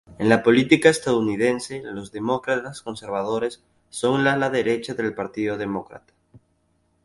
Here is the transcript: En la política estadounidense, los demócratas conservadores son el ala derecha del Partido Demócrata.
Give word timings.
En 0.17 0.29
la 0.29 0.41
política 0.41 0.89
estadounidense, 0.89 1.83
los 1.83 2.11
demócratas 2.11 2.81
conservadores 2.81 3.63
son 3.91 4.21
el 4.21 4.27
ala 4.29 4.49
derecha 4.49 4.95
del 4.95 5.13
Partido 5.13 5.59
Demócrata. 5.59 6.11